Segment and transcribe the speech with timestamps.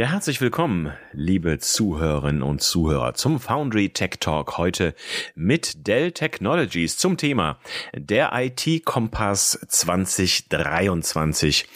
[0.00, 4.94] Ja, herzlich willkommen, liebe Zuhörerinnen und Zuhörer, zum Foundry Tech Talk heute
[5.34, 7.58] mit Dell Technologies zum Thema
[7.92, 11.68] der IT-Kompass 2023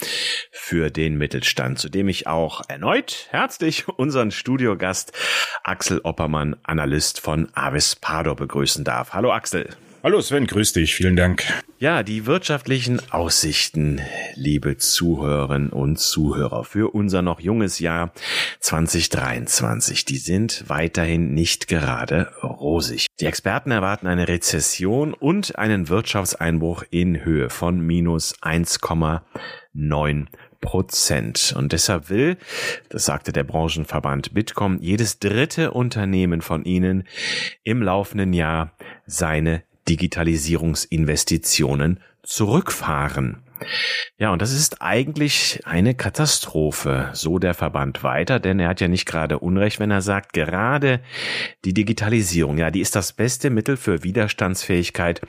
[0.49, 5.13] für den Mittelstand, zu dem ich auch erneut herzlich unseren Studiogast
[5.63, 9.13] Axel Oppermann, Analyst von Avis Pardo begrüßen darf.
[9.13, 9.69] Hallo Axel.
[10.05, 11.45] Hallo Sven, grüß dich, vielen Dank.
[11.79, 13.99] Ja, die wirtschaftlichen Aussichten,
[14.35, 18.13] liebe Zuhörerinnen und Zuhörer, für unser noch junges Jahr
[18.59, 23.07] 2023, die sind weiterhin nicht gerade rosig.
[23.19, 30.27] Die Experten erwarten eine Rezession und einen Wirtschaftseinbruch in Höhe von minus 1,9
[30.61, 31.55] Prozent.
[31.57, 32.37] Und deshalb will,
[32.89, 37.05] das sagte der Branchenverband Bitkom, jedes dritte Unternehmen von ihnen
[37.63, 43.45] im laufenden Jahr seine Digitalisierungsinvestitionen zurückfahren.
[44.17, 48.87] Ja, und das ist eigentlich eine Katastrophe, so der Verband weiter, denn er hat ja
[48.87, 50.99] nicht gerade Unrecht, wenn er sagt, gerade
[51.63, 55.21] die Digitalisierung, ja, die ist das beste Mittel für Widerstandsfähigkeit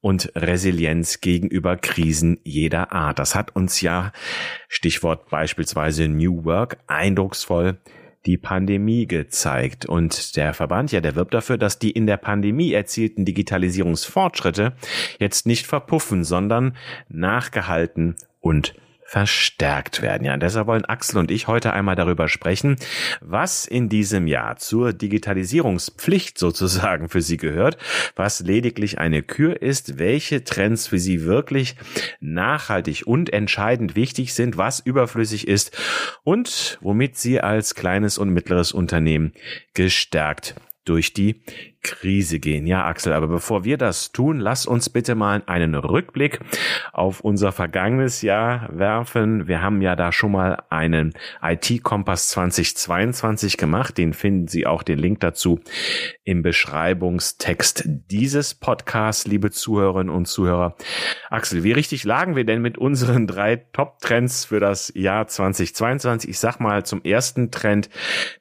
[0.00, 3.18] und Resilienz gegenüber Krisen jeder Art.
[3.18, 4.12] Das hat uns ja,
[4.68, 7.78] Stichwort beispielsweise New Work, eindrucksvoll
[8.28, 9.86] die Pandemie gezeigt.
[9.86, 14.74] Und der Verband, ja, der wirbt dafür, dass die in der Pandemie erzielten Digitalisierungsfortschritte
[15.18, 16.76] jetzt nicht verpuffen, sondern
[17.08, 18.74] nachgehalten und
[19.08, 20.26] verstärkt werden.
[20.26, 22.76] Ja, deshalb wollen Axel und ich heute einmal darüber sprechen,
[23.22, 27.78] was in diesem Jahr zur Digitalisierungspflicht sozusagen für Sie gehört,
[28.16, 31.74] was lediglich eine Kür ist, welche Trends für Sie wirklich
[32.20, 35.74] nachhaltig und entscheidend wichtig sind, was überflüssig ist
[36.22, 39.32] und womit Sie als kleines und mittleres Unternehmen
[39.72, 41.42] gestärkt durch die
[41.90, 42.66] Krise gehen.
[42.66, 46.40] Ja, Axel, aber bevor wir das tun, lass uns bitte mal einen Rückblick
[46.92, 49.48] auf unser vergangenes Jahr werfen.
[49.48, 53.98] Wir haben ja da schon mal einen IT-Kompass 2022 gemacht.
[53.98, 55.60] Den finden Sie auch den Link dazu
[56.24, 60.76] im Beschreibungstext dieses Podcasts, liebe Zuhörerinnen und Zuhörer.
[61.30, 66.30] Axel, wie richtig lagen wir denn mit unseren drei Top-Trends für das Jahr 2022?
[66.30, 67.88] Ich sag mal zum ersten Trend,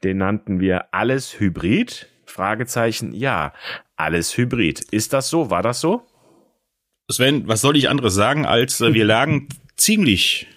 [0.03, 2.07] den nannten wir alles Hybrid.
[2.27, 3.53] Fragezeichen, ja,
[3.95, 4.81] alles Hybrid.
[4.91, 5.49] Ist das so?
[5.49, 6.05] War das so?
[7.09, 10.47] Sven, was soll ich anderes sagen, als äh, wir lagen ziemlich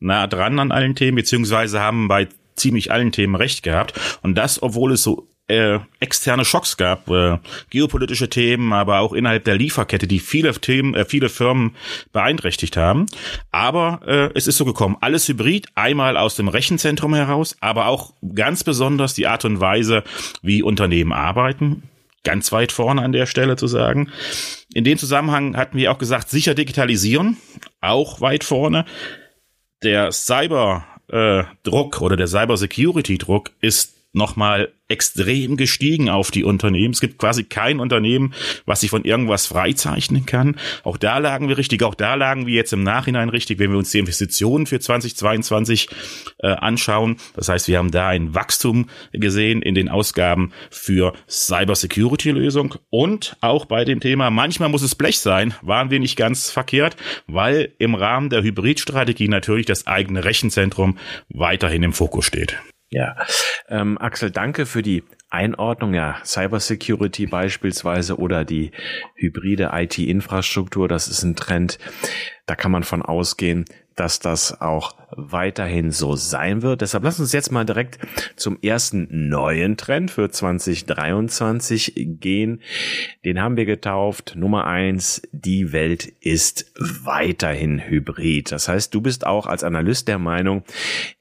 [0.00, 4.18] nah dran an allen Themen, beziehungsweise haben bei ziemlich allen Themen recht gehabt.
[4.22, 7.38] Und das, obwohl es so äh, externe Schocks gab, äh,
[7.68, 11.76] geopolitische Themen, aber auch innerhalb der Lieferkette, die viele Themen, äh, viele Firmen
[12.12, 13.06] beeinträchtigt haben.
[13.50, 18.14] Aber äh, es ist so gekommen, alles Hybrid, einmal aus dem Rechenzentrum heraus, aber auch
[18.34, 20.02] ganz besonders die Art und Weise,
[20.40, 21.82] wie Unternehmen arbeiten.
[22.22, 24.10] Ganz weit vorne an der Stelle zu sagen.
[24.72, 27.36] In dem Zusammenhang hatten wir auch gesagt, sicher digitalisieren,
[27.82, 28.86] auch weit vorne.
[29.82, 36.92] Der Cyber äh, oder der Cyber Security Druck ist nochmal extrem gestiegen auf die Unternehmen.
[36.92, 38.34] Es gibt quasi kein Unternehmen,
[38.66, 40.56] was sich von irgendwas freizeichnen kann.
[40.82, 43.78] Auch da lagen wir richtig, auch da lagen wir jetzt im Nachhinein richtig, wenn wir
[43.78, 45.88] uns die Investitionen für 2022
[46.38, 47.16] äh, anschauen.
[47.34, 53.64] Das heißt, wir haben da ein Wachstum gesehen in den Ausgaben für Cybersecurity-Lösung und auch
[53.64, 57.94] bei dem Thema, manchmal muss es Blech sein, waren wir nicht ganz verkehrt, weil im
[57.94, 60.98] Rahmen der Hybridstrategie natürlich das eigene Rechenzentrum
[61.30, 62.58] weiterhin im Fokus steht.
[62.94, 63.16] Ja,
[63.68, 65.94] ähm, Axel, danke für die Einordnung.
[65.94, 68.70] Ja, Cybersecurity beispielsweise oder die
[69.16, 71.80] hybride IT-Infrastruktur, das ist ein Trend.
[72.46, 73.64] Da kann man von ausgehen,
[73.96, 76.80] dass das auch weiterhin so sein wird.
[76.80, 77.98] Deshalb lass uns jetzt mal direkt
[78.36, 82.60] zum ersten neuen Trend für 2023 gehen.
[83.24, 84.34] Den haben wir getauft.
[84.36, 88.50] Nummer eins, die Welt ist weiterhin hybrid.
[88.50, 90.64] Das heißt, du bist auch als Analyst der Meinung,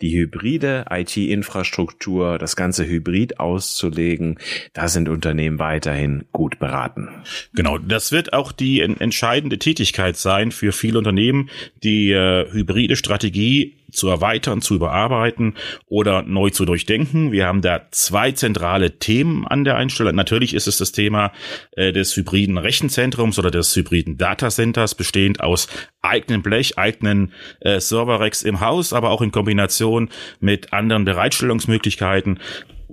[0.02, 4.40] die hybride IT-Infrastruktur, das ganze Hybrid auszulegen,
[4.74, 7.10] da sind Unternehmen weiterhin gut beraten.
[7.54, 13.76] Genau, das wird auch die entscheidende Tätigkeit sein für viele Unternehmen, die äh, hybride Strategie
[13.94, 15.54] zu erweitern, zu überarbeiten
[15.88, 17.32] oder neu zu durchdenken.
[17.32, 20.16] Wir haben da zwei zentrale Themen an der Einstellung.
[20.16, 21.32] Natürlich ist es das Thema
[21.74, 25.68] äh, des hybriden Rechenzentrums oder des hybriden Datacenters, bestehend aus
[26.02, 32.40] eigenen Blech, eigenen äh, Server-Racks im Haus, aber auch in Kombination mit anderen Bereitstellungsmöglichkeiten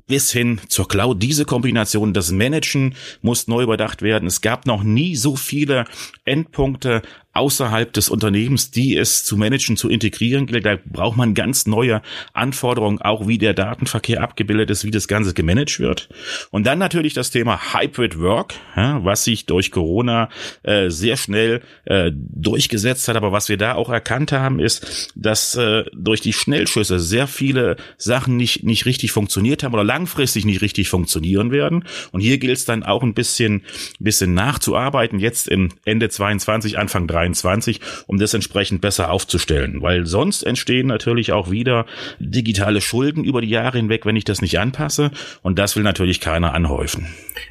[0.06, 1.22] bis hin zur Cloud.
[1.22, 4.26] Diese Kombination, das Managen muss neu überdacht werden.
[4.26, 5.84] Es gab noch nie so viele
[6.24, 10.66] Endpunkte außerhalb des Unternehmens, die es zu managen, zu integrieren gilt.
[10.66, 15.32] Da braucht man ganz neue Anforderungen, auch wie der Datenverkehr abgebildet ist, wie das Ganze
[15.32, 16.08] gemanagt wird.
[16.50, 20.28] Und dann natürlich das Thema Hybrid Work, ja, was sich durch Corona
[20.64, 23.16] äh, sehr schnell äh, durchgesetzt hat.
[23.16, 27.76] Aber was wir da auch erkannt haben, ist, dass äh, durch die Schnellschüsse sehr viele
[27.96, 31.84] Sachen nicht, nicht richtig funktioniert haben oder langfristig nicht richtig funktionieren werden.
[32.10, 33.62] Und hier gilt es dann auch ein bisschen,
[34.00, 39.82] bisschen nachzuarbeiten, jetzt im Ende 22, Anfang 23 2023, um das entsprechend besser aufzustellen.
[39.82, 41.86] Weil sonst entstehen natürlich auch wieder
[42.18, 45.10] digitale Schulden über die Jahre hinweg, wenn ich das nicht anpasse.
[45.42, 47.06] Und das will natürlich keiner anhäufen.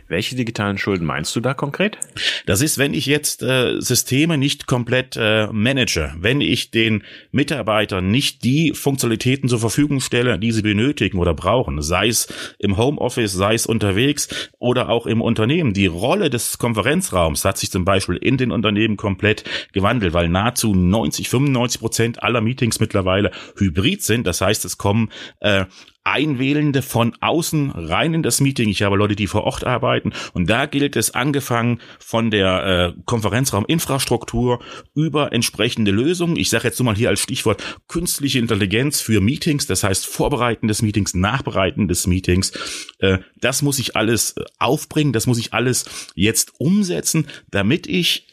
[0.10, 2.00] Welche digitalen Schulden meinst du da konkret?
[2.48, 8.10] Das ist, wenn ich jetzt äh, Systeme nicht komplett äh, manage, wenn ich den Mitarbeitern
[8.10, 12.28] nicht die Funktionalitäten zur Verfügung stelle, die sie benötigen oder brauchen, sei es
[12.58, 15.74] im Homeoffice, sei es unterwegs oder auch im Unternehmen.
[15.74, 20.74] Die Rolle des Konferenzraums hat sich zum Beispiel in den Unternehmen komplett gewandelt, weil nahezu
[20.74, 24.26] 90, 95 Prozent aller Meetings mittlerweile hybrid sind.
[24.26, 25.66] Das heißt, es kommen äh,
[26.04, 28.70] Einwählende von außen rein in das Meeting.
[28.70, 30.14] Ich habe Leute, die vor Ort arbeiten.
[30.34, 34.60] Und da gilt es angefangen von der äh, Konferenzrauminfrastruktur
[34.96, 36.36] über entsprechende Lösungen.
[36.36, 39.68] Ich sage jetzt nur mal hier als Stichwort künstliche Intelligenz für Meetings.
[39.68, 42.52] Das heißt Vorbereiten des Meetings, Nachbereiten des Meetings.
[43.00, 45.14] Äh, das muss ich alles äh, aufbringen.
[45.14, 45.86] Das muss ich alles
[46.16, 48.26] jetzt umsetzen, damit ich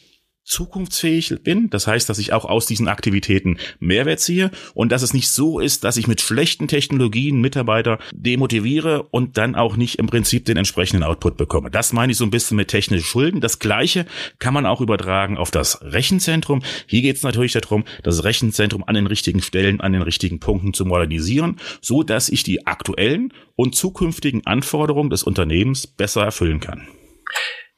[0.47, 1.69] zukunftsfähig bin.
[1.71, 5.59] Das heißt, dass ich auch aus diesen Aktivitäten Mehrwert ziehe und dass es nicht so
[5.61, 10.57] ist, dass ich mit schlechten Technologien Mitarbeiter demotiviere und dann auch nicht im Prinzip den
[10.57, 11.71] entsprechenden Output bekomme.
[11.71, 13.41] Das meine ich so ein bisschen mit technischen Schulden.
[13.41, 14.07] Das Gleiche
[14.39, 16.63] kann man auch übertragen auf das Rechenzentrum.
[16.87, 20.73] Hier geht es natürlich darum, das Rechenzentrum an den richtigen Stellen, an den richtigen Punkten
[20.73, 26.87] zu modernisieren, so dass ich die aktuellen und zukünftigen Anforderungen des Unternehmens besser erfüllen kann.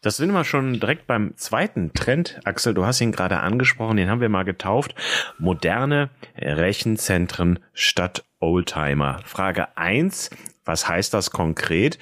[0.00, 2.38] Das sind wir schon direkt beim zweiten Trend.
[2.44, 4.94] Axel, du hast ihn gerade angesprochen, den haben wir mal getauft.
[5.38, 9.20] Moderne Rechenzentren statt Oldtimer.
[9.24, 10.30] Frage eins:
[10.64, 11.98] Was heißt das konkret?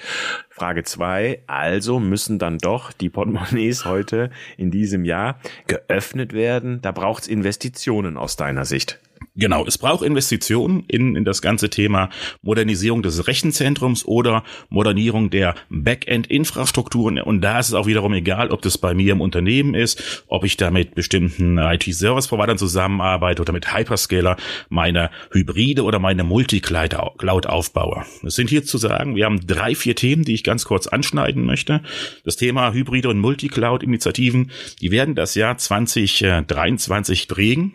[0.51, 6.81] Frage zwei: Also müssen dann doch die Portemonnaies heute in diesem Jahr geöffnet werden?
[6.83, 8.99] Da braucht es Investitionen aus deiner Sicht.
[9.39, 12.09] Genau, es braucht Investitionen in, in das ganze Thema
[12.41, 17.21] Modernisierung des Rechenzentrums oder Modernierung der Backend-Infrastrukturen.
[17.21, 20.43] Und da ist es auch wiederum egal, ob das bei mir im Unternehmen ist, ob
[20.43, 24.37] ich da mit bestimmten IT-Service-Providern zusammenarbeite oder mit Hyperscaler
[24.69, 28.05] meine Hybride oder meine Multicloud aufbaue.
[28.23, 31.45] Es sind hier zu sagen, wir haben drei, vier Themen, die ich ganz kurz anschneiden
[31.45, 31.83] möchte.
[32.23, 34.49] Das Thema Hybride und Multicloud-Initiativen,
[34.81, 37.73] die werden das Jahr 2023 prägen.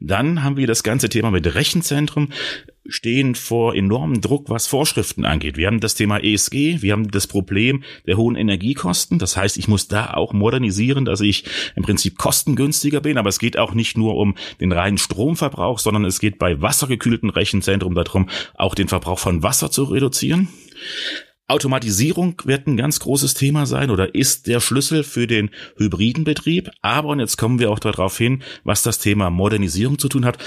[0.00, 2.28] Dann haben wir das ganze Thema mit Rechenzentrum
[2.86, 5.56] stehen vor enormem Druck, was Vorschriften angeht.
[5.56, 9.18] Wir haben das Thema ESG, wir haben das Problem der hohen Energiekosten.
[9.18, 11.44] Das heißt, ich muss da auch modernisieren, dass ich
[11.76, 13.18] im Prinzip kostengünstiger bin.
[13.18, 17.30] Aber es geht auch nicht nur um den reinen Stromverbrauch, sondern es geht bei wassergekühlten
[17.30, 20.48] Rechenzentrum darum, auch den Verbrauch von Wasser zu reduzieren.
[21.52, 26.70] Automatisierung wird ein ganz großes Thema sein oder ist der Schlüssel für den hybriden Betrieb.
[26.80, 30.38] Aber, und jetzt kommen wir auch darauf hin, was das Thema Modernisierung zu tun hat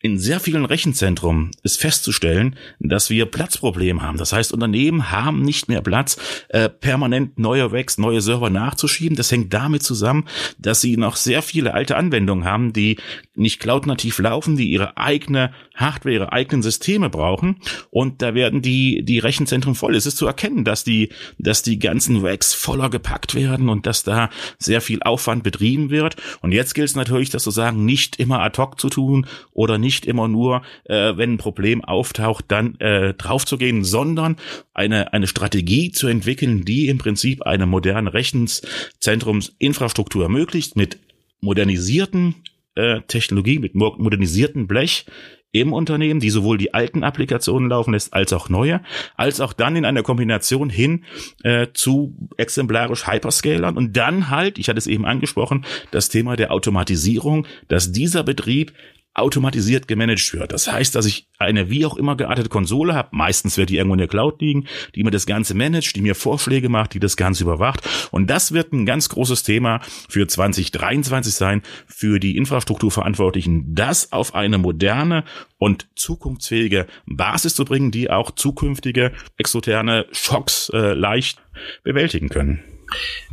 [0.00, 4.16] in sehr vielen Rechenzentren ist festzustellen, dass wir Platzprobleme haben.
[4.16, 6.16] Das heißt, Unternehmen haben nicht mehr Platz,
[6.50, 9.16] äh, permanent neue Racks, neue Server nachzuschieben.
[9.16, 12.98] Das hängt damit zusammen, dass sie noch sehr viele alte Anwendungen haben, die
[13.34, 17.56] nicht cloud-nativ laufen, die ihre eigene Hardware, ihre eigenen Systeme brauchen.
[17.90, 19.96] Und da werden die, die Rechenzentren voll.
[19.96, 24.04] Es ist zu erkennen, dass die, dass die ganzen Racks voller gepackt werden und dass
[24.04, 26.14] da sehr viel Aufwand betrieben wird.
[26.40, 29.76] Und jetzt gilt es natürlich, das zu sagen, nicht immer ad hoc zu tun oder
[29.76, 34.36] nicht nicht immer nur, äh, wenn ein Problem auftaucht, dann äh, draufzugehen, sondern
[34.74, 40.98] eine, eine Strategie zu entwickeln, die im Prinzip eine moderne Rechenzentrumsinfrastruktur ermöglicht mit
[41.40, 42.34] modernisierten
[42.74, 45.06] äh, Technologie, mit modernisierten Blech,
[45.50, 48.80] im Unternehmen, die sowohl die alten Applikationen laufen lässt, als auch neue,
[49.16, 51.04] als auch dann in einer Kombination hin
[51.42, 53.76] äh, zu exemplarisch Hyperscalern.
[53.76, 58.72] Und dann halt, ich hatte es eben angesprochen, das Thema der Automatisierung, dass dieser Betrieb
[59.18, 60.52] automatisiert gemanagt wird.
[60.52, 63.94] Das heißt, dass ich eine wie auch immer geartete Konsole habe, meistens wird die irgendwo
[63.94, 67.16] in der Cloud liegen, die mir das Ganze managt, die mir Vorschläge macht, die das
[67.16, 67.80] Ganze überwacht.
[68.10, 74.34] Und das wird ein ganz großes Thema für 2023 sein, für die Infrastrukturverantwortlichen, das auf
[74.34, 75.24] eine moderne
[75.58, 81.42] und zukunftsfähige Basis zu bringen, die auch zukünftige exoterne Schocks äh, leicht
[81.82, 82.77] bewältigen können.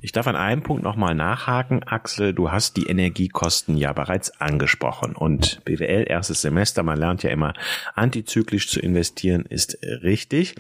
[0.02, 2.34] Ich darf an einem Punkt nochmal nachhaken, Axel.
[2.34, 5.16] Du hast die Energiekosten ja bereits angesprochen.
[5.16, 7.54] Und BWL, erstes Semester, man lernt ja immer
[7.96, 10.56] antizyklisch zu investieren, ist richtig.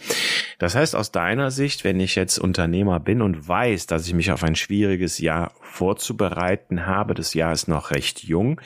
[0.58, 4.32] Das heißt, aus deiner Sicht, wenn ich jetzt Unternehmer bin und weiß, dass ich mich
[4.32, 8.62] auf ein schwieriges Jahr vorzubereiten habe, das Jahr ist noch recht jung,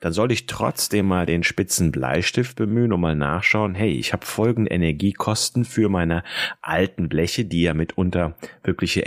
[0.00, 4.26] dann soll ich trotzdem mal den spitzen Bleistift bemühen und mal nachschauen, hey, ich habe
[4.26, 6.22] folgende Energiekosten für meine
[6.60, 9.00] alten Bleche, die ja mitunter wirkliche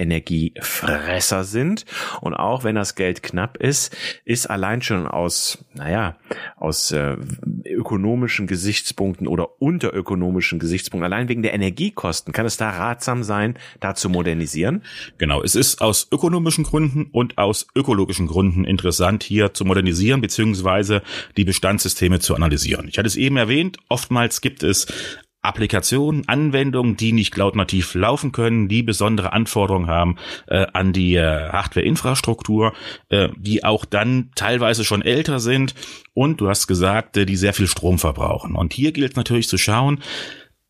[0.55, 1.85] Energiefresser sind.
[2.21, 6.15] Und auch wenn das Geld knapp ist, ist allein schon aus, naja,
[6.55, 7.17] aus äh,
[7.65, 13.95] ökonomischen Gesichtspunkten oder unterökonomischen Gesichtspunkten, allein wegen der Energiekosten, kann es da ratsam sein, da
[13.95, 14.83] zu modernisieren?
[15.17, 21.01] Genau, es ist aus ökonomischen Gründen und aus ökologischen Gründen interessant, hier zu modernisieren beziehungsweise
[21.37, 22.87] die Bestandssysteme zu analysieren.
[22.87, 24.87] Ich hatte es eben erwähnt, oftmals gibt es
[25.45, 31.49] Applikationen, Anwendungen, die nicht cloud-nativ laufen können, die besondere Anforderungen haben äh, an die äh,
[31.49, 32.73] Hardware-Infrastruktur,
[33.09, 35.75] äh, die auch dann teilweise schon älter sind
[36.13, 38.55] und du hast gesagt, äh, die sehr viel Strom verbrauchen.
[38.55, 40.01] Und hier gilt natürlich zu schauen,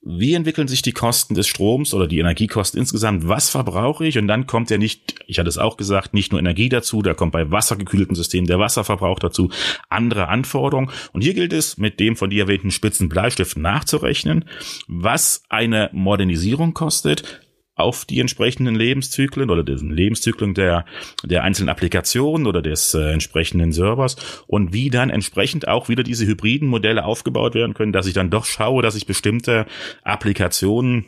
[0.08, 3.28] wie entwickeln sich die Kosten des Stroms oder die Energiekosten insgesamt?
[3.28, 4.20] Was verbrauche ich?
[4.20, 7.16] Und dann kommt ja nicht, ich hatte es auch gesagt, nicht nur Energie dazu, da
[7.16, 9.50] kommt bei wassergekühlten Systemen der Wasserverbrauch dazu,
[9.90, 10.92] andere Anforderungen.
[11.12, 14.46] Und hier gilt es, mit dem von dir erwähnten spitzen Bleistift nachzurechnen,
[14.88, 17.45] was eine Modernisierung kostet,
[17.76, 20.86] auf die entsprechenden Lebenszyklen oder diesen Lebenszyklen der,
[21.24, 24.16] der einzelnen Applikationen oder des äh, entsprechenden Servers
[24.48, 28.30] und wie dann entsprechend auch wieder diese hybriden Modelle aufgebaut werden können, dass ich dann
[28.30, 29.66] doch schaue, dass ich bestimmte
[30.04, 31.06] Applikationen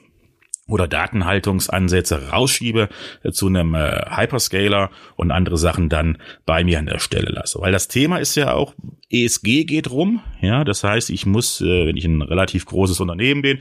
[0.68, 2.90] oder Datenhaltungsansätze rausschiebe
[3.24, 7.60] äh, zu einem äh, Hyperscaler und andere Sachen dann bei mir an der Stelle lasse.
[7.62, 8.74] Weil das Thema ist ja auch,
[9.10, 13.42] ESG geht rum, ja, das heißt, ich muss, äh, wenn ich ein relativ großes Unternehmen
[13.42, 13.60] bin,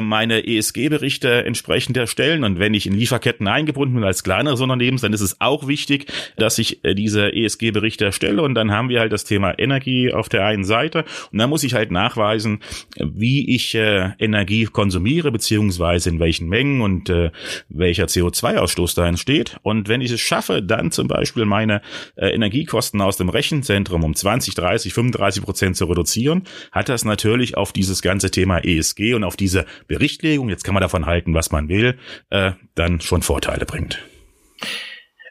[0.00, 2.44] meine ESG-Berichte entsprechend erstellen.
[2.44, 6.06] Und wenn ich in Lieferketten eingebunden bin als kleineres Unternehmen, dann ist es auch wichtig,
[6.36, 8.42] dass ich diese ESG-Berichte erstelle.
[8.42, 11.04] Und dann haben wir halt das Thema Energie auf der einen Seite.
[11.32, 12.60] Und dann muss ich halt nachweisen,
[12.98, 17.30] wie ich Energie konsumiere, beziehungsweise in welchen Mengen und äh,
[17.68, 19.56] welcher CO2-Ausstoß da entsteht.
[19.62, 21.82] Und wenn ich es schaffe, dann zum Beispiel meine
[22.16, 27.56] äh, Energiekosten aus dem Rechenzentrum um 20, 30, 35 Prozent zu reduzieren, hat das natürlich
[27.56, 31.52] auf dieses ganze Thema ESG und auf diese Berichtlegung, jetzt kann man davon halten, was
[31.52, 31.98] man will,
[32.30, 34.00] äh, dann schon Vorteile bringt.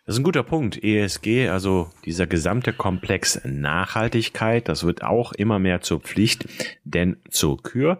[0.05, 0.83] Das ist ein guter Punkt.
[0.83, 6.45] ESG, also dieser gesamte Komplex Nachhaltigkeit, das wird auch immer mehr zur Pflicht,
[6.83, 7.99] denn zur Kür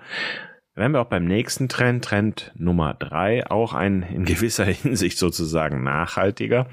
[0.76, 5.84] wären wir auch beim nächsten Trend, Trend Nummer drei, auch ein in gewisser Hinsicht sozusagen
[5.84, 6.68] nachhaltiger.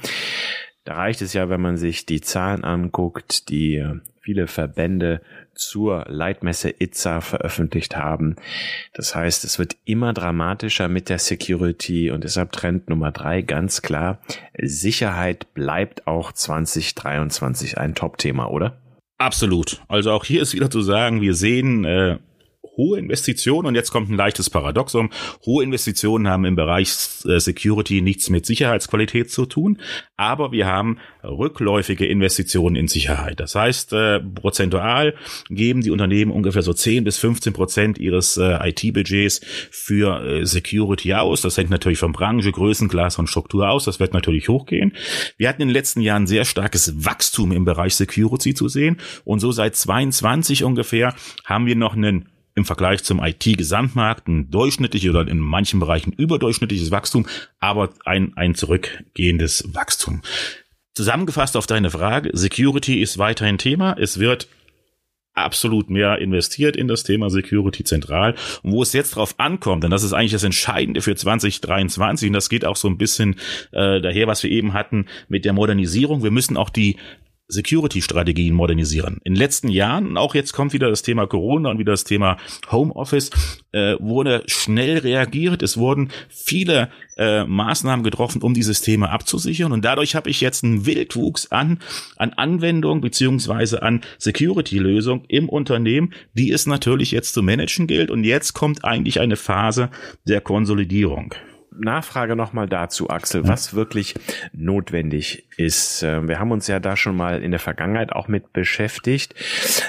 [0.85, 5.21] Da reicht es ja, wenn man sich die Zahlen anguckt, die äh, viele Verbände
[5.55, 8.37] zur Leitmesse ITSA veröffentlicht haben.
[8.95, 13.83] Das heißt, es wird immer dramatischer mit der Security und deshalb Trend Nummer drei ganz
[13.83, 14.21] klar.
[14.59, 18.79] Sicherheit bleibt auch 2023 ein Top-Thema, oder?
[19.19, 19.83] Absolut.
[19.89, 22.19] Also auch hier ist wieder zu sagen, wir sehen äh,
[22.81, 25.11] hohe Investitionen, und jetzt kommt ein leichtes Paradoxum,
[25.45, 26.91] hohe Investitionen haben im Bereich
[27.27, 29.79] äh, Security nichts mit Sicherheitsqualität zu tun,
[30.17, 33.39] aber wir haben rückläufige Investitionen in Sicherheit.
[33.39, 35.15] Das heißt, äh, prozentual
[35.51, 41.13] geben die Unternehmen ungefähr so 10 bis 15 Prozent ihres äh, IT-Budgets für äh, Security
[41.15, 41.43] aus.
[41.43, 43.85] Das hängt natürlich von Branche, Größenklasse und Struktur aus.
[43.85, 44.95] Das wird natürlich hochgehen.
[45.37, 49.41] Wir hatten in den letzten Jahren sehr starkes Wachstum im Bereich Security zu sehen und
[49.41, 52.29] so seit 22 ungefähr haben wir noch einen
[52.61, 57.27] im Vergleich zum IT-Gesamtmarkt ein durchschnittliches oder in manchen Bereichen überdurchschnittliches Wachstum,
[57.59, 60.23] aber ein, ein zurückgehendes Wachstum.
[60.95, 63.97] Zusammengefasst auf deine Frage, Security ist weiterhin Thema.
[63.99, 64.49] Es wird
[65.33, 68.35] absolut mehr investiert in das Thema Security zentral.
[68.63, 72.33] Und wo es jetzt drauf ankommt, denn das ist eigentlich das Entscheidende für 2023, und
[72.35, 73.37] das geht auch so ein bisschen
[73.73, 76.23] äh, daher, was wir eben hatten mit der Modernisierung.
[76.23, 76.97] Wir müssen auch die
[77.51, 79.21] Security-Strategien modernisieren.
[79.25, 82.37] In den letzten Jahren, auch jetzt kommt wieder das Thema Corona und wieder das Thema
[82.71, 83.31] Homeoffice,
[83.73, 85.63] äh, wurde schnell reagiert.
[85.63, 89.73] Es wurden viele äh, Maßnahmen getroffen, um dieses Thema abzusichern.
[89.73, 91.81] Und dadurch habe ich jetzt einen Wildwuchs an,
[92.17, 98.11] an Anwendung beziehungsweise an Security-Lösung im Unternehmen, die es natürlich jetzt zu managen gilt.
[98.11, 99.91] Und jetzt kommt eigentlich eine Phase
[100.27, 101.35] der Konsolidierung.
[101.81, 104.15] Nachfrage nochmal dazu, Axel, was wirklich
[104.53, 106.03] notwendig ist.
[106.03, 109.35] Ähm, wir haben uns ja da schon mal in der Vergangenheit auch mit beschäftigt.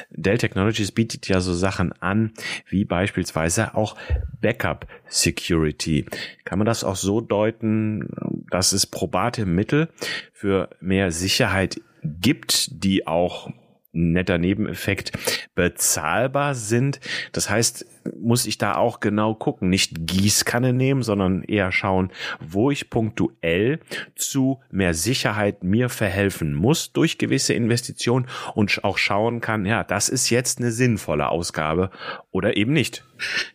[0.09, 2.31] Dell Technologies bietet ja so Sachen an,
[2.67, 3.95] wie beispielsweise auch
[4.41, 6.05] Backup Security.
[6.45, 8.09] Kann man das auch so deuten,
[8.49, 9.89] dass es probate Mittel
[10.33, 13.49] für mehr Sicherheit gibt, die auch
[13.91, 15.11] netter Nebeneffekt
[15.55, 16.99] bezahlbar sind.
[17.31, 17.85] Das heißt,
[18.19, 19.69] muss ich da auch genau gucken.
[19.69, 23.79] Nicht Gießkanne nehmen, sondern eher schauen, wo ich punktuell
[24.15, 30.09] zu mehr Sicherheit mir verhelfen muss durch gewisse Investitionen und auch schauen kann, ja, das
[30.09, 31.91] ist jetzt eine sinnvolle Ausgabe
[32.31, 33.03] oder eben nicht.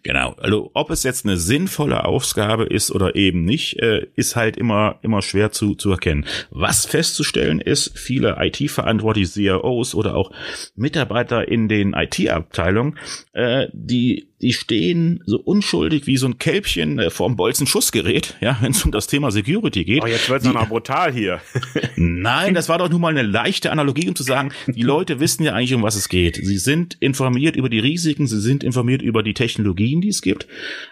[0.02, 0.35] Genau.
[0.38, 4.99] Also ob es jetzt eine sinnvolle Ausgabe ist oder eben nicht, äh, ist halt immer
[5.02, 6.26] immer schwer zu zu erkennen.
[6.50, 10.30] Was festzustellen ist, viele IT-verantwortliche CIOs oder auch
[10.75, 12.99] Mitarbeiter in den IT-Abteilungen,
[13.32, 18.72] äh, die die stehen so unschuldig wie so ein Kälbchen äh, vorm Bolzen-Schussgerät, ja, wenn
[18.72, 20.02] es um das Thema Security geht.
[20.04, 21.40] Oh, jetzt wird's Die- noch brutal hier.
[21.96, 25.42] Nein, das war doch nur mal eine leichte Analogie, um zu sagen, die Leute wissen
[25.42, 26.36] ja eigentlich, um was es geht.
[26.36, 30.46] Sie sind informiert über die Risiken, sie sind informiert über die Technologien, die es gibt,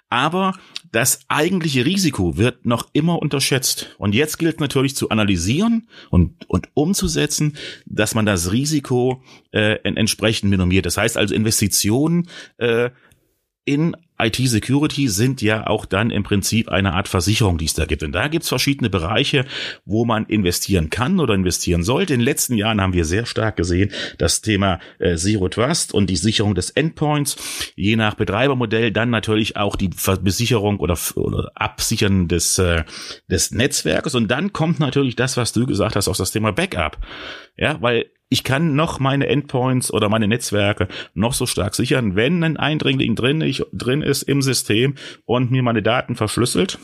[0.08, 0.54] aber
[0.92, 3.94] das eigentliche Risiko wird noch immer unterschätzt.
[3.98, 9.22] Und jetzt gilt natürlich zu analysieren und, und umzusetzen, dass man das Risiko
[9.52, 10.86] äh, en- entsprechend minimiert.
[10.86, 12.90] Das heißt also Investitionen äh,
[13.64, 18.02] in IT-Security sind ja auch dann im Prinzip eine Art Versicherung, die es da gibt.
[18.02, 19.44] Und da gibt es verschiedene Bereiche,
[19.84, 22.14] wo man investieren kann oder investieren sollte.
[22.14, 26.08] In den letzten Jahren haben wir sehr stark gesehen, das Thema äh, Zero Trust und
[26.08, 29.90] die Sicherung des Endpoints, je nach Betreibermodell dann natürlich auch die
[30.22, 32.84] Besicherung oder, oder Absichern des, äh,
[33.28, 34.14] des Netzwerkes.
[34.14, 36.98] Und dann kommt natürlich das, was du gesagt hast, auch das Thema Backup.
[37.56, 42.42] Ja, weil ich kann noch meine Endpoints oder meine Netzwerke noch so stark sichern, wenn
[42.42, 46.78] ein Eindringling drin, ich, drin ist im System und mir meine Daten verschlüsselt,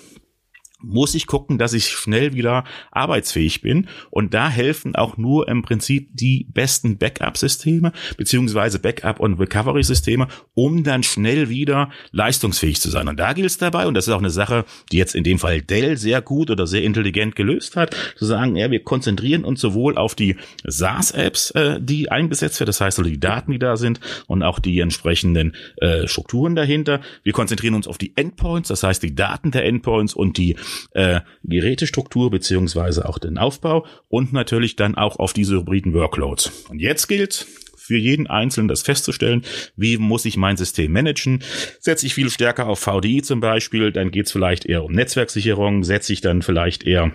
[0.82, 3.88] muss ich gucken, dass ich schnell wieder arbeitsfähig bin.
[4.10, 10.84] Und da helfen auch nur im Prinzip die besten Backup-Systeme beziehungsweise Backup- und Recovery-Systeme, um
[10.84, 13.08] dann schnell wieder leistungsfähig zu sein.
[13.08, 15.38] Und da gilt es dabei, und das ist auch eine Sache, die jetzt in dem
[15.38, 19.60] Fall Dell sehr gut oder sehr intelligent gelöst hat, zu sagen, ja, wir konzentrieren uns
[19.60, 23.76] sowohl auf die SaaS-Apps, äh, die eingesetzt werden, das heißt also die Daten, die da
[23.76, 27.00] sind und auch die entsprechenden äh, Strukturen dahinter.
[27.22, 30.56] Wir konzentrieren uns auf die Endpoints, das heißt die Daten der Endpoints und die
[30.92, 36.66] äh, Gerätestruktur beziehungsweise auch den Aufbau und natürlich dann auch auf diese hybriden Workloads.
[36.68, 37.46] Und jetzt gilt
[37.90, 39.42] für jeden Einzelnen das festzustellen,
[39.74, 41.42] wie muss ich mein System managen.
[41.80, 45.82] Setze ich viel stärker auf VDI zum Beispiel, dann geht es vielleicht eher um Netzwerksicherung,
[45.82, 47.12] setze ich dann vielleicht eher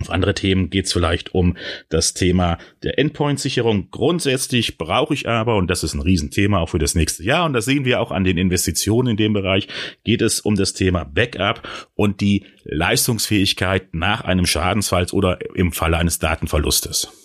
[0.00, 1.56] auf andere Themen geht es vielleicht um
[1.88, 3.88] das Thema der Endpoint-Sicherung.
[3.90, 7.52] Grundsätzlich brauche ich aber, und das ist ein Riesenthema auch für das nächste Jahr, und
[7.52, 9.68] das sehen wir auch an den Investitionen in dem Bereich,
[10.02, 15.98] geht es um das Thema Backup und die Leistungsfähigkeit nach einem Schadensfall oder im Falle
[15.98, 17.21] eines Datenverlustes.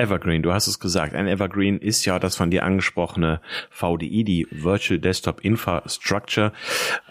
[0.00, 1.14] Evergreen, du hast es gesagt.
[1.14, 6.52] Ein Evergreen ist ja das von dir angesprochene VDI, die Virtual Desktop Infrastructure.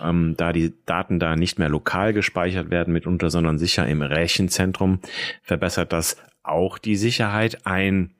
[0.02, 5.00] Ähm, da die Daten da nicht mehr lokal gespeichert werden mitunter, sondern sicher im Rechenzentrum,
[5.44, 7.66] verbessert das auch die Sicherheit.
[7.66, 8.12] Ein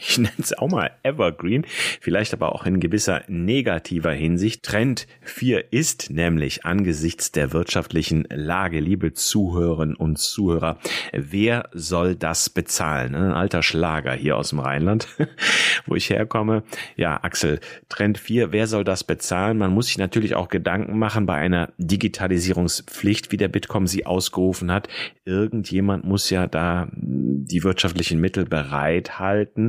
[0.00, 1.64] ich nenne es auch mal Evergreen,
[2.00, 4.62] vielleicht aber auch in gewisser negativer Hinsicht.
[4.62, 10.78] Trend 4 ist nämlich angesichts der wirtschaftlichen Lage, liebe Zuhörerinnen und Zuhörer,
[11.12, 13.14] wer soll das bezahlen?
[13.14, 15.08] Ein alter Schlager hier aus dem Rheinland,
[15.86, 16.62] wo ich herkomme.
[16.96, 19.58] Ja, Axel, Trend 4, wer soll das bezahlen?
[19.58, 24.72] Man muss sich natürlich auch Gedanken machen bei einer Digitalisierungspflicht, wie der Bitkom sie ausgerufen
[24.72, 24.88] hat.
[25.24, 29.67] Irgendjemand muss ja da die wirtschaftlichen Mittel bereithalten.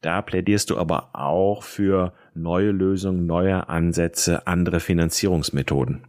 [0.00, 6.04] Da plädierst du aber auch für neue Lösungen, neue Ansätze, andere Finanzierungsmethoden.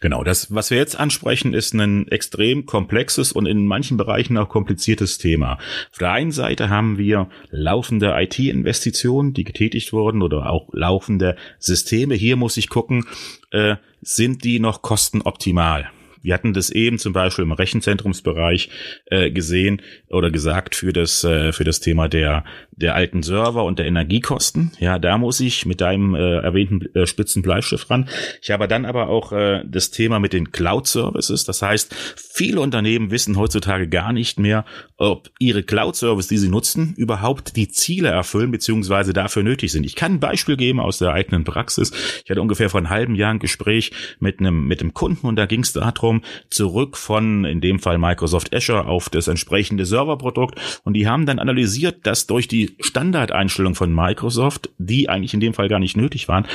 [0.00, 4.48] Genau, das, was wir jetzt ansprechen, ist ein extrem komplexes und in manchen Bereichen auch
[4.48, 5.58] kompliziertes Thema.
[5.90, 12.14] Auf der einen Seite haben wir laufende IT-Investitionen, die getätigt wurden oder auch laufende Systeme.
[12.14, 13.06] Hier muss ich gucken,
[13.50, 15.90] äh, sind die noch kostenoptimal?
[16.26, 18.68] Wir hatten das eben zum Beispiel im Rechenzentrumsbereich
[19.06, 23.78] äh, gesehen oder gesagt für das äh, für das Thema der der alten Server und
[23.78, 24.72] der Energiekosten.
[24.78, 28.08] Ja, da muss ich mit deinem äh, erwähnten äh, spitzen Bleistift ran.
[28.42, 31.44] Ich habe dann aber auch äh, das Thema mit den Cloud Services.
[31.44, 34.64] Das heißt, viele Unternehmen wissen heutzutage gar nicht mehr,
[34.98, 39.86] ob ihre Cloud Service, die sie nutzen, überhaupt die Ziele erfüllen beziehungsweise dafür nötig sind.
[39.86, 41.92] Ich kann ein Beispiel geben aus der eigenen Praxis.
[42.24, 45.36] Ich hatte ungefähr vor einem halben Jahr ein Gespräch mit einem mit einem Kunden und
[45.36, 46.15] da ging es darum,
[46.50, 50.80] zurück von, in dem Fall Microsoft Azure, auf das entsprechende Serverprodukt.
[50.84, 55.54] Und die haben dann analysiert, dass durch die Standardeinstellung von Microsoft, die eigentlich in dem
[55.54, 56.46] Fall gar nicht nötig waren,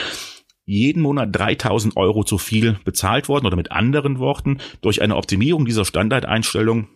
[0.65, 5.65] jeden Monat 3000 Euro zu viel bezahlt worden oder mit anderen Worten, durch eine Optimierung
[5.65, 6.88] dieser Standardeinstellung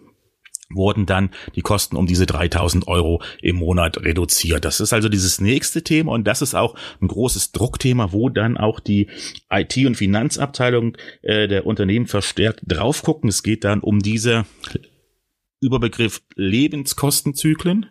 [0.69, 4.65] wurden dann die Kosten um diese 3000 Euro im Monat reduziert.
[4.65, 8.57] Das ist also dieses nächste Thema und das ist auch ein großes Druckthema, wo dann
[8.57, 9.07] auch die
[9.49, 13.29] IT- und Finanzabteilung äh, der Unternehmen verstärkt drauf gucken.
[13.29, 14.45] Es geht dann um diese
[15.61, 17.87] Überbegriff Lebenskostenzyklen.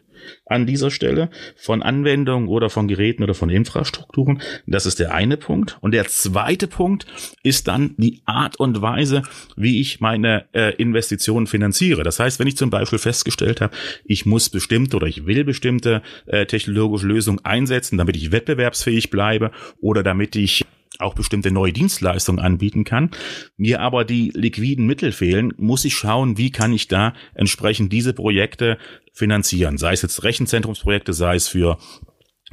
[0.46, 4.40] An dieser Stelle von Anwendungen oder von Geräten oder von Infrastrukturen.
[4.66, 5.78] Das ist der eine Punkt.
[5.80, 7.06] Und der zweite Punkt
[7.42, 9.22] ist dann die Art und Weise,
[9.56, 12.02] wie ich meine äh, Investitionen finanziere.
[12.02, 16.02] Das heißt, wenn ich zum Beispiel festgestellt habe, ich muss bestimmte oder ich will bestimmte
[16.26, 20.64] äh, technologische Lösungen einsetzen, damit ich wettbewerbsfähig bleibe oder damit ich
[20.98, 23.10] auch bestimmte neue Dienstleistungen anbieten kann,
[23.56, 28.12] mir aber die liquiden Mittel fehlen, muss ich schauen, wie kann ich da entsprechend diese
[28.12, 28.78] Projekte
[29.12, 31.78] finanzieren, sei es jetzt Rechenzentrumsprojekte, sei es für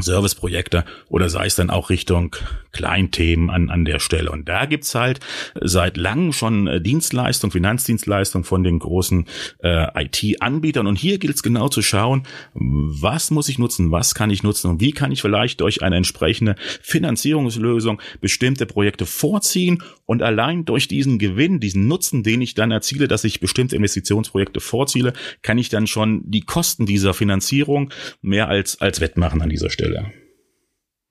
[0.01, 2.35] Serviceprojekte oder sei es dann auch Richtung
[2.71, 4.31] Kleinthemen an, an der Stelle.
[4.31, 5.19] Und da gibt's halt
[5.59, 9.25] seit langem schon äh, Dienstleistung, Finanzdienstleistung von den großen
[9.59, 10.87] äh, IT-Anbietern.
[10.87, 14.69] Und hier gilt es genau zu schauen, was muss ich nutzen, was kann ich nutzen
[14.69, 20.87] und wie kann ich vielleicht durch eine entsprechende Finanzierungslösung bestimmte Projekte vorziehen und allein durch
[20.87, 25.69] diesen Gewinn, diesen Nutzen, den ich dann erziele, dass ich bestimmte Investitionsprojekte vorziele, kann ich
[25.69, 29.90] dann schon die Kosten dieser Finanzierung mehr als, als wettmachen an dieser Stelle.
[29.91, 30.13] Stelle.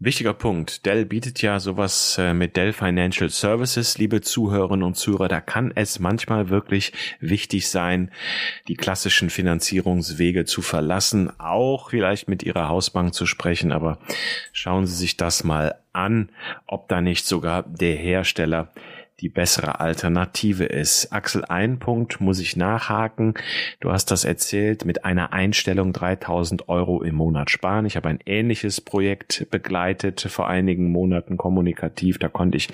[0.02, 0.86] Wichtiger Punkt.
[0.86, 5.28] Dell bietet ja sowas äh, mit Dell Financial Services, liebe Zuhörerinnen und Zuhörer.
[5.28, 8.10] Da kann es manchmal wirklich wichtig sein,
[8.66, 13.72] die klassischen Finanzierungswege zu verlassen, auch vielleicht mit Ihrer Hausbank zu sprechen.
[13.72, 13.98] Aber
[14.54, 16.30] schauen Sie sich das mal an,
[16.66, 18.72] ob da nicht sogar der Hersteller
[19.20, 21.12] die bessere Alternative ist.
[21.12, 23.34] Axel, ein Punkt muss ich nachhaken.
[23.80, 27.86] Du hast das erzählt, mit einer Einstellung 3000 Euro im Monat sparen.
[27.86, 32.18] Ich habe ein ähnliches Projekt begleitet vor einigen Monaten kommunikativ.
[32.18, 32.68] Da konnte ich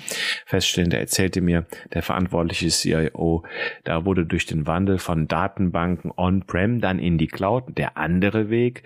[0.45, 3.43] feststellen, der erzählte mir, der verantwortliche CIO,
[3.83, 8.83] da wurde durch den Wandel von Datenbanken on-prem dann in die Cloud der andere Weg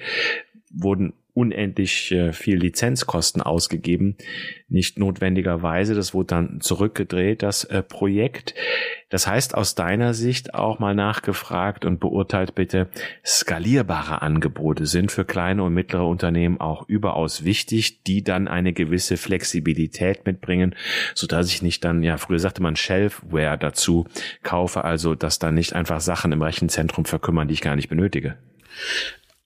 [0.74, 4.17] wurden unendlich äh, viel Lizenzkosten ausgegeben.
[4.67, 8.53] Nicht notwendigerweise, das wurde dann zurückgedreht, das äh, Projekt.
[9.09, 12.89] Das heißt, aus deiner Sicht auch mal nachgefragt und beurteilt bitte,
[13.25, 19.17] skalierbare Angebote sind für kleine und mittlere Unternehmen auch überaus wichtig, die dann eine gewisse
[19.17, 20.75] Flexibilität mitbringen,
[21.13, 24.07] so dass ich nicht dann, ja, früher sagte man Shelfware dazu
[24.43, 28.37] kaufe, also dass dann nicht einfach Sachen im Rechenzentrum verkümmern, die ich gar nicht benötige.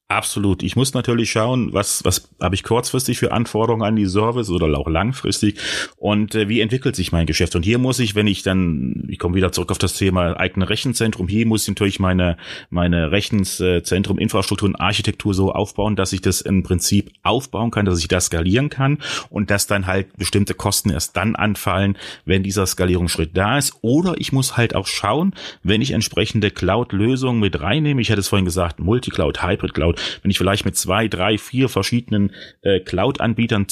[0.08, 0.62] Absolut.
[0.62, 4.68] Ich muss natürlich schauen, was, was habe ich kurzfristig für Anforderungen an die Service oder
[4.78, 5.58] auch langfristig
[5.98, 7.56] und äh, wie entwickelt sich mein Geschäft.
[7.56, 10.70] Und hier muss ich, wenn ich dann, ich komme wieder zurück auf das Thema eigene
[10.70, 12.38] Rechenzentrum, hier muss ich natürlich meine,
[12.70, 17.98] meine Rechenzentrum, Infrastruktur und Architektur so aufbauen, dass ich das im Prinzip aufbauen kann, dass
[17.98, 19.00] ich das skalieren kann
[19.32, 23.74] und dass dann halt bestimmte Kosten erst dann anfallen, wenn dieser Skalierungsschritt da ist.
[23.82, 28.28] Oder ich muss halt auch schauen, wenn ich entsprechende Cloud-Lösungen mit reinnehme, ich hatte es
[28.28, 32.32] vorhin gesagt, Multicloud, Hybrid Cloud, wenn ich vielleicht mit zwei, drei, vier verschiedenen
[32.62, 33.68] äh, Cloud-Anbietern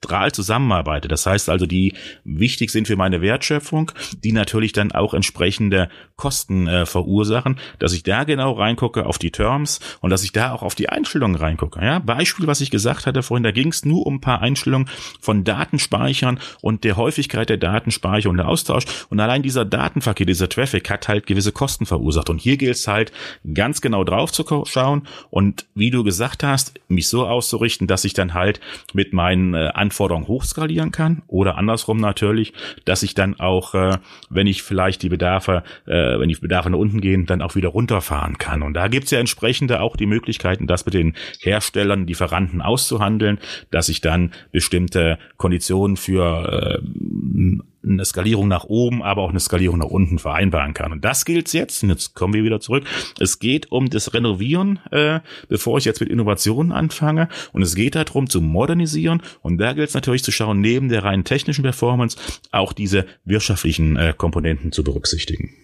[0.00, 1.08] zentral zusammenarbeite.
[1.08, 3.92] Das heißt also, die wichtig sind für meine Wertschöpfung,
[4.24, 9.30] die natürlich dann auch entsprechende Kosten äh, verursachen, dass ich da genau reingucke auf die
[9.30, 11.84] Terms und dass ich da auch auf die Einstellungen reingucke.
[11.84, 14.88] Ja, Beispiel, was ich gesagt hatte vorhin, da ging es nur um ein paar Einstellungen
[15.20, 18.84] von Datenspeichern und der Häufigkeit der Datenspeicher und der Austausch.
[19.10, 22.30] Und allein dieser Datenverkehr, dieser Traffic hat halt gewisse Kosten verursacht.
[22.30, 23.12] Und hier gilt es halt
[23.54, 28.14] ganz genau drauf zu schauen und wie du gesagt hast, mich so auszurichten, dass ich
[28.14, 28.60] dann halt
[28.92, 32.52] mit meinen äh, Anforderungen hochskalieren kann oder andersrum natürlich,
[32.84, 33.98] dass ich dann auch, äh,
[34.28, 37.70] wenn ich vielleicht die Bedarfe, äh, wenn die Bedarfe nach unten gehen, dann auch wieder
[37.70, 38.62] runterfahren kann.
[38.62, 43.38] Und da gibt's ja entsprechende auch die Möglichkeiten, das mit den Herstellern, Lieferanten auszuhandeln,
[43.72, 49.78] dass ich dann bestimmte Konditionen für äh, eine Skalierung nach oben, aber auch eine Skalierung
[49.78, 50.92] nach unten vereinbaren kann.
[50.92, 52.84] Und das gilt jetzt, und jetzt kommen wir wieder zurück,
[53.18, 57.28] es geht um das Renovieren, äh, bevor ich jetzt mit Innovationen anfange.
[57.52, 59.22] Und es geht darum zu modernisieren.
[59.40, 62.16] Und da gilt es natürlich zu schauen, neben der rein technischen Performance
[62.50, 65.54] auch diese wirtschaftlichen äh, Komponenten zu berücksichtigen.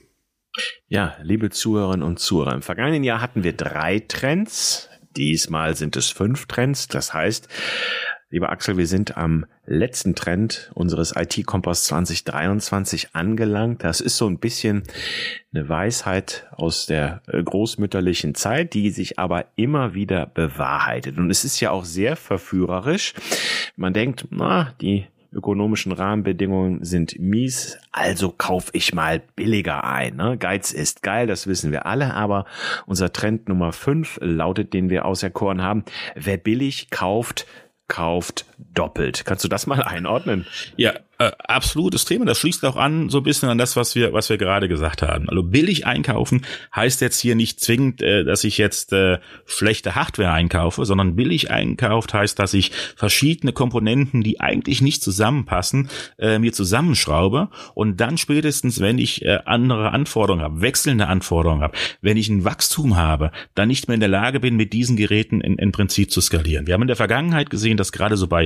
[0.89, 4.89] Ja, liebe Zuhörerinnen und Zuhörer, im vergangenen Jahr hatten wir drei Trends.
[5.17, 6.89] Diesmal sind es fünf Trends.
[6.89, 7.49] Das heißt,
[8.29, 13.85] Lieber Axel, wir sind am letzten Trend unseres IT-Kompass 2023 angelangt.
[13.85, 14.83] Das ist so ein bisschen
[15.55, 21.19] eine Weisheit aus der äh, großmütterlichen Zeit, die sich aber immer wieder bewahrheitet.
[21.19, 23.15] Und es ist ja auch sehr verführerisch.
[23.77, 30.17] Man denkt, na, die ökonomischen Rahmenbedingungen sind mies, also kauf ich mal billiger ein.
[30.17, 30.37] Ne?
[30.37, 32.47] Geiz ist geil, das wissen wir alle, aber
[32.87, 35.85] unser Trend Nummer 5 lautet, den wir auserkoren haben,
[36.15, 37.47] wer billig kauft,
[37.89, 39.25] kauft doppelt.
[39.25, 40.47] Kannst du das mal einordnen?
[40.77, 42.27] Ja, Äh, absolutes Thema.
[42.27, 45.01] Das schließt auch an so ein bisschen an das, was wir, was wir gerade gesagt
[45.01, 45.31] haben.
[45.31, 50.33] Also billig einkaufen heißt jetzt hier nicht zwingend, äh, dass ich jetzt äh, schlechte Hardware
[50.33, 55.89] einkaufe, sondern billig einkauft heißt, dass ich verschiedene Komponenten, die eigentlich nicht zusammenpassen,
[56.19, 61.79] äh, mir zusammenschraube und dann spätestens, wenn ich äh, andere Anforderungen habe, wechselnde Anforderungen habe,
[62.03, 65.41] wenn ich ein Wachstum habe, dann nicht mehr in der Lage bin, mit diesen Geräten
[65.41, 66.67] in, in Prinzip zu skalieren.
[66.67, 68.46] Wir haben in der Vergangenheit gesehen, dass gerade so bei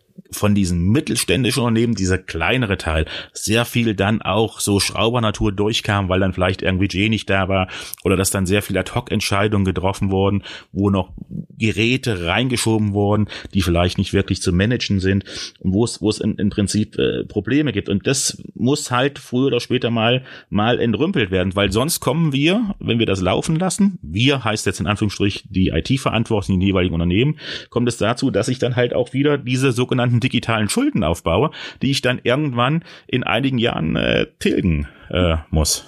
[0.31, 6.19] von diesen mittelständischen Unternehmen, dieser kleinere Teil, sehr viel dann auch so Schraubernatur durchkam, weil
[6.19, 7.67] dann vielleicht irgendwie Budget nicht da war
[8.03, 11.11] oder dass dann sehr viele Ad-Hoc-Entscheidungen getroffen wurden, wo noch
[11.57, 15.23] Geräte reingeschoben wurden, die vielleicht nicht wirklich zu managen sind
[15.59, 17.87] und wo es, wo es im, Prinzip äh, Probleme gibt.
[17.87, 22.75] Und das muss halt früher oder später mal, mal entrümpelt werden, weil sonst kommen wir,
[22.79, 26.93] wenn wir das laufen lassen, wir heißt jetzt in Anführungsstrich die IT-Verantwortlichen in den jeweiligen
[26.93, 27.37] Unternehmen,
[27.69, 31.91] kommt es dazu, dass ich dann halt auch wieder diese sogenannten digitalen Schulden aufbaue, die
[31.91, 35.85] ich dann irgendwann in einigen Jahren äh, tilgen äh, muss.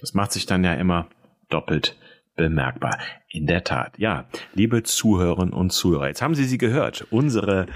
[0.00, 1.08] Das macht sich dann ja immer
[1.48, 1.96] doppelt
[2.34, 2.98] bemerkbar.
[3.28, 3.98] In der Tat.
[3.98, 7.06] Ja, liebe Zuhörerinnen und Zuhörer, jetzt haben Sie sie gehört.
[7.10, 7.66] Unsere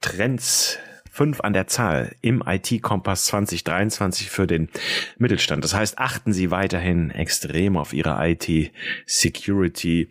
[0.00, 0.78] Trends
[1.10, 4.68] fünf an der Zahl im IT-Kompass 2023 für den
[5.18, 5.64] Mittelstand.
[5.64, 10.10] Das heißt, achten Sie weiterhin extrem auf Ihre IT-Security.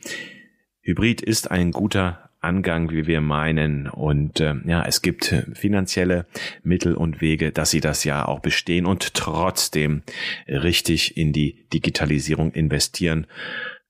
[0.82, 3.88] Hybrid ist ein guter Angang, wie wir meinen.
[3.88, 6.26] Und äh, ja, es gibt finanzielle
[6.64, 10.02] Mittel und Wege, dass sie das ja auch bestehen und trotzdem
[10.48, 13.28] richtig in die Digitalisierung investieren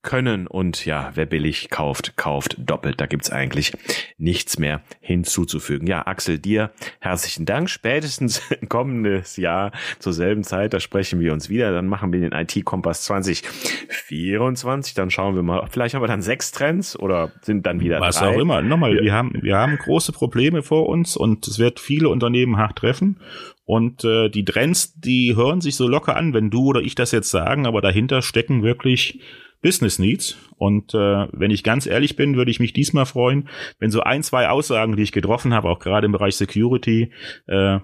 [0.04, 3.02] können und ja, wer billig kauft, kauft doppelt.
[3.02, 3.74] Da gibt's eigentlich
[4.18, 5.88] nichts mehr hinzuzufügen.
[5.88, 7.70] Ja, Axel, dir herzlichen Dank.
[7.70, 11.72] Spätestens kommendes Jahr zur selben Zeit, da sprechen wir uns wieder.
[11.72, 14.94] Dann machen wir den IT-Kompass 2024.
[14.94, 18.18] Dann schauen wir mal, vielleicht haben wir dann sechs Trends oder sind dann wieder Was
[18.18, 18.30] drei.
[18.36, 18.62] auch immer.
[18.62, 22.78] Nochmal, wir haben, wir haben große Probleme vor uns und es wird viele Unternehmen hart
[22.78, 23.20] treffen.
[23.66, 27.12] Und äh, die Trends, die hören sich so locker an, wenn du oder ich das
[27.12, 29.20] jetzt sagen, aber dahinter stecken wirklich
[29.62, 30.38] Business Needs.
[30.58, 34.24] Und äh, wenn ich ganz ehrlich bin, würde ich mich diesmal freuen, wenn so ein,
[34.24, 37.12] zwei Aussagen, die ich getroffen habe, auch gerade im Bereich Security,
[37.48, 37.80] äh, äh,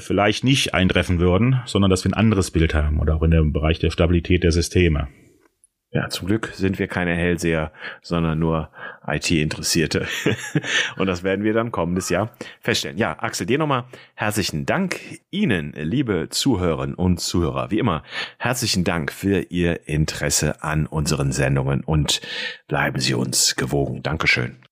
[0.00, 3.52] vielleicht nicht eintreffen würden, sondern dass wir ein anderes Bild haben oder auch in dem
[3.52, 5.08] Bereich der Stabilität der Systeme.
[5.94, 7.70] Ja, zum Glück sind wir keine Hellseher,
[8.02, 8.68] sondern nur
[9.06, 10.08] IT-Interessierte.
[10.96, 12.30] Und das werden wir dann kommendes Jahr
[12.60, 12.98] feststellen.
[12.98, 14.98] Ja, Axel, dir nochmal herzlichen Dank.
[15.30, 18.02] Ihnen, liebe Zuhörerinnen und Zuhörer, wie immer,
[18.38, 22.20] herzlichen Dank für Ihr Interesse an unseren Sendungen und
[22.66, 24.02] bleiben Sie uns gewogen.
[24.02, 24.64] Dankeschön.